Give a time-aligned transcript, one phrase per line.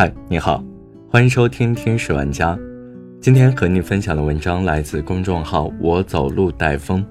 [0.00, 0.62] 嗨，你好，
[1.10, 2.54] 欢迎收听《天使玩家》。
[3.20, 7.04] 今天和你分享的文章来自公众号“我走路带风”。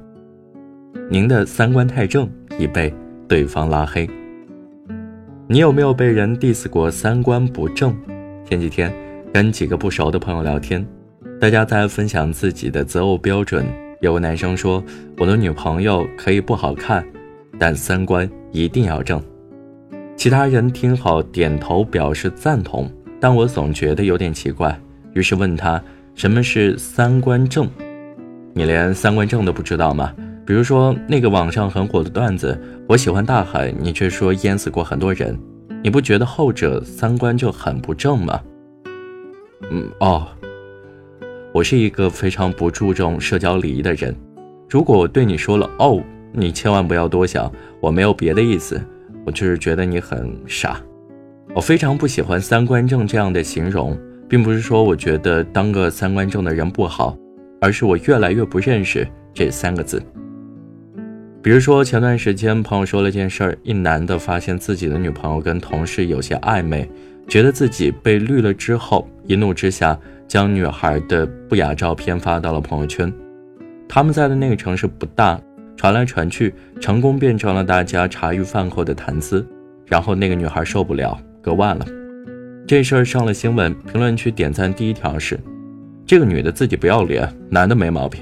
[1.11, 2.93] 您的三观太正，已被
[3.27, 4.09] 对方拉黑。
[5.49, 7.93] 你有没有被人 diss 过三观不正？
[8.45, 8.89] 前几天
[9.33, 10.87] 跟几个不熟的朋友聊天，
[11.41, 13.65] 大家在分享自己的择偶标准。
[13.99, 14.81] 有个男生说
[15.19, 17.05] ：“我的女朋友可以不好看，
[17.59, 19.21] 但三观一定要正。”
[20.17, 24.77] 其他人听后点头表示赞同，但我总觉得有点奇怪，
[25.13, 25.79] 于是问他
[26.15, 27.69] 什么是三观正？
[28.51, 30.11] 你连三观正都不知道吗？
[30.43, 35.37] 比如说那个网上很火的段子，我喜欢大海，你却说淹死过很多人，
[35.83, 38.41] 你不觉得后者三观就很不正吗？
[39.69, 40.27] 嗯哦，
[41.53, 44.15] 我是一个非常不注重社交礼仪的人，
[44.67, 46.01] 如果我对你说了哦，
[46.33, 48.81] 你千万不要多想，我没有别的意思。
[49.27, 50.81] 我就是觉得你很傻，
[51.53, 57.13] 我非常不喜欢“三观正”这样的形容，并不是说我觉得当个三观正的人不好，
[57.59, 60.01] 而是我越来越不认识这三个字。
[61.43, 66.89] 比如说前段时间朋友说了件事儿，一男的发现自己的女朋友跟同事有些暧昧，
[67.27, 73.11] 觉得自己被绿了之后，一怒之下将女孩的不雅照片发到了朋友圈。
[73.89, 75.37] 他们在的那个城市不大。
[75.77, 79.47] 传来传去，成功变成了大家茶余饭后的谈资。
[79.85, 81.85] 然后那个女孩受不了，割腕了。
[82.67, 85.39] 这事儿上了新闻，评论区点赞第一条是
[86.05, 88.21] ：“这个女的自己不要脸，男的没毛病。”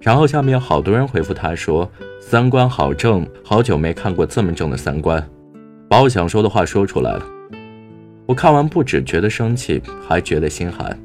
[0.00, 5.24] 然后下面有好多人回复他说：“三观好正，好久没看过这么正的三观。”
[5.88, 7.22] 把我想说的话说出来了。
[8.26, 10.98] 我看完不止觉得生气，还觉得心寒。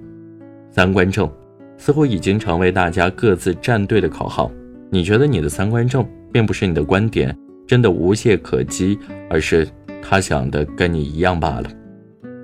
[0.72, 1.30] 三观正，
[1.78, 4.50] 似乎已经成为大家各自站队的口号。
[4.90, 7.36] 你觉得你的三观正，并不是你的观点
[7.68, 8.98] 真的无懈可击，
[9.30, 9.68] 而是
[10.02, 11.70] 他想的跟你一样罢了。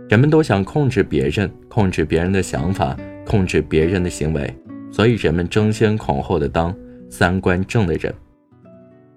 [0.10, 4.54] 人们都想控制别人，控制别人的想法，控制别人的行为，
[4.92, 6.76] 所以人们争先恐后的当
[7.10, 8.14] 三观正的人。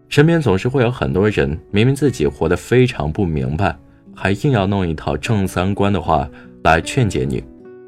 [0.09, 3.77] 身边总是会有很多人，明明自己活得非常不明白，
[4.15, 6.29] 还硬要弄一套正三观的话
[6.63, 7.43] 来劝解你。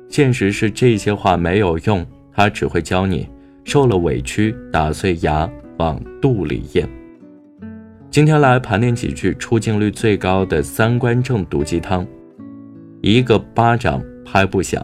[0.08, 3.28] 现实是这些话没有用，他只会教你。
[3.66, 6.88] 受了委屈，打碎牙往肚里咽。
[8.08, 12.06] 今天来盘点几句出镜率最高的三观正毒鸡汤。
[13.02, 14.80] 一个巴掌拍不响。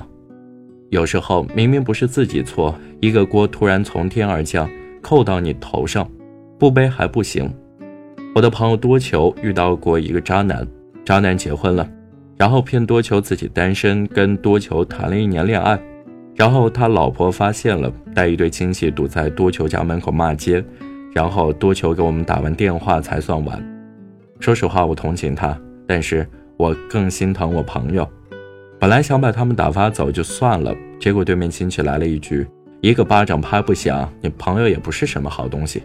[0.90, 4.68] 有时候明明不是自己错，一个锅突然从天而降，
[5.00, 6.10] 扣到你头上，
[6.58, 7.48] 不背还不行。
[8.34, 10.66] 我的朋友多求遇到过一个渣男，
[11.04, 11.88] 渣男结婚了，
[12.36, 15.80] 然后骗多求自己单身，跟多求谈了一年恋爱。
[16.42, 20.64] 然后他老婆发现了，带一堆亲戚堵在多求家门口骂街，
[21.14, 23.64] 然后多求给我们打完电话才算完。
[24.40, 26.26] 说实话，我同情他，但是
[26.56, 28.04] 我更心疼我朋友。
[28.80, 32.44] 本来想把他们打发走就算了，结果对面亲戚来了一句
[32.82, 35.84] ：“一个巴掌拍不响，你朋友也不是什么好东西。”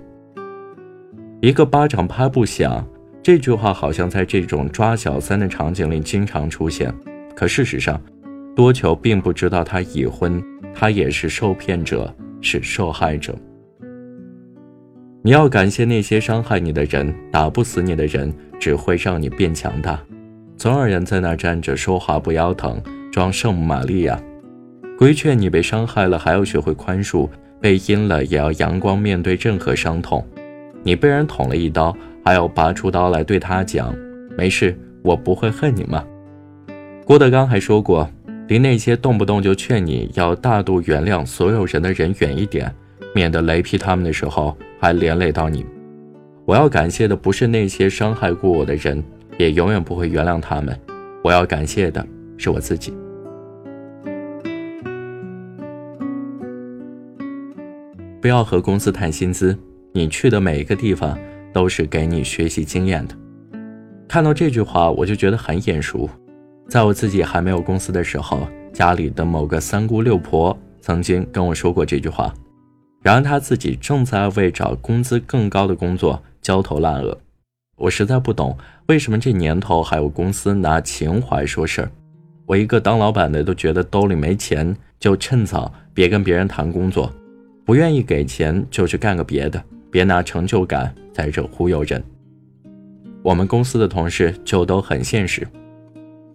[1.40, 2.84] 一个巴掌拍不响，
[3.22, 6.92] 这句话好像在这种抓小三的场景里经常出现，
[7.36, 8.02] 可事实上。
[8.58, 13.36] 多求并不知道他已婚，他也是受骗者，是受害者。
[15.22, 20.00] 你要感谢那些伤害你的人，打不死你的人，只会让你变强大。
[20.56, 22.82] 总有人在那站着说话不腰疼，
[23.12, 24.20] 装圣母玛利亚。
[24.98, 27.30] 规劝你被伤害了还要学会宽恕，
[27.62, 30.26] 被阴了也要阳光面对任何伤痛。
[30.82, 33.96] 你被人捅了一刀，还要拔出刀来对他讲
[34.36, 36.04] ：“没事，我不会恨你吗？”
[37.06, 38.10] 郭德纲还说过。
[38.48, 42.74] 离那些动不动就劝你要大度原谅所有人的人远一点，
[43.14, 45.66] 免得雷劈他们的时候还连累到你。
[46.46, 49.04] 我要感谢的不是那些伤害过我的人，
[49.38, 50.80] 也永远不会原谅他们。
[51.22, 52.06] 我要感谢的
[52.38, 52.94] 是我自己。
[58.22, 59.58] 不要和公司谈薪资，
[59.94, 61.18] 你去的每一个地方
[61.52, 63.16] 都是给你学习经验的。
[64.08, 66.10] 看到这句话，我就觉得很眼熟。
[66.70, 72.34] 在我自己还没有公司的时候，家里的某个三姑六婆曾经跟我说过这句话。
[73.02, 77.18] 然而他自己正在为找工资更高的工作焦头烂额。
[77.78, 81.92] 我实在不懂，为什么这年头还有公司拿情怀说事儿？
[82.46, 87.10] 我一个当老板的都觉得兜里没钱，就趁早别跟别人谈工作，
[87.66, 92.04] 不愿意给钱就去干个别的，别拿成就感在这忽悠人。
[93.24, 95.48] 我们公司的同事就都很现实。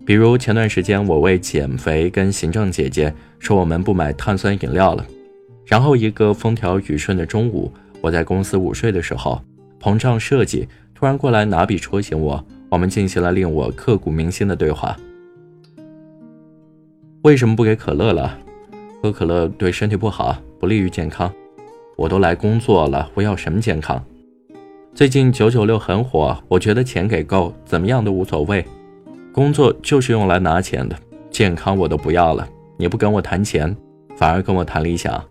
[0.05, 5.07] 比如前段时间，我为减肥跟行政姐姐说我们不买碳酸饮料了，
[5.65, 9.41] 然后一个风调雨顺的中午，我在公司午睡的时候，
[9.81, 14.97] 膨胀设计突然过来拿笔戳醒我，我们进行了令我刻骨铭心的对话。
[17.23, 18.37] 为什么不给可乐了？
[19.01, 21.33] 喝可乐对身体不好，不利于健康。
[21.97, 24.05] 我都来工作了，我要什么健康？
[24.95, 28.65] 最近九九六很火，我觉得钱给够，怎么样都无所谓。
[29.33, 30.95] 工作就是用来拿钱的，
[31.31, 32.47] 健康我都不要了。
[32.77, 33.75] 你不跟我谈钱，
[34.15, 35.25] 反而跟我谈理想。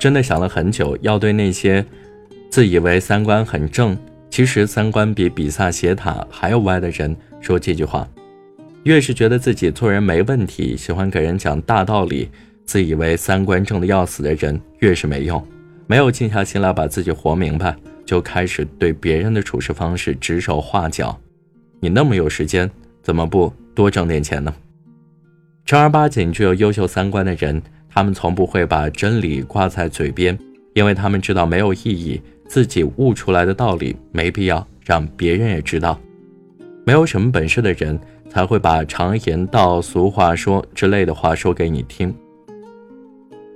[0.00, 1.84] 真的想了很久，要对那些
[2.50, 3.96] 自以为三观很正，
[4.30, 8.08] 其实三观比比萨斜塔还要歪的人说这句话。
[8.84, 12.30] 越是觉得自己做人没问题，喜欢给人讲大道理，
[12.64, 15.46] 自以为三观正的要死的人，越是没用。
[15.86, 17.76] 没有静下心来把自己活明白，
[18.06, 21.18] 就开始对别人的处事方式指手画脚。
[21.80, 22.70] 你那么有时间，
[23.02, 24.54] 怎么不多挣点钱呢？
[25.64, 30.38] 正儿八经具有优秀三观的人，他们从不会把真理挂在嘴边，
[30.74, 35.98] 因为他们知道没有意义，自己悟出来的道理没必要让别人也知道。
[36.84, 37.98] 没有什么本事的人。
[38.28, 42.14] 才会把常言道、俗话说之类的话说给你听。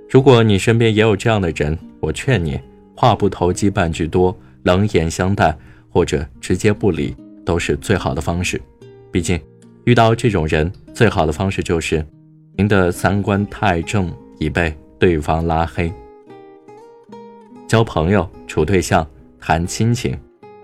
[0.09, 2.59] 如果你身边也有这样的人，我劝你
[2.95, 5.55] 话不投机半句多，冷眼相待
[5.89, 7.15] 或者直接不理
[7.45, 8.61] 都是最好的方式。
[9.11, 9.39] 毕竟
[9.85, 12.05] 遇到这种人，最好的方式就是
[12.55, 15.91] 您的三观太正，已被对方拉黑。
[17.67, 19.07] 交朋友、处对象、
[19.39, 20.17] 谈亲情，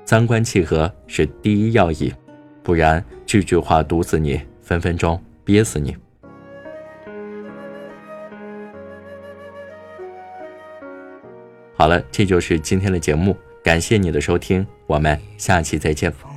[0.05, 2.13] 三观契合是第一要义。
[2.63, 5.95] 不然，句句话毒死你，分分钟憋死你。
[11.75, 16.36] 好了，这就是今天的节目，感谢你的收听，我们下期再见。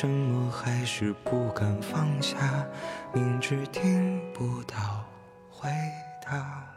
[0.00, 2.64] 什么还是不敢放下，
[3.12, 5.04] 明知听不到
[5.50, 5.68] 回
[6.24, 6.69] 答。